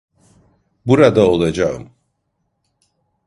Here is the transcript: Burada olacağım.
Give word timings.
Burada 0.85 1.27
olacağım. 1.27 1.93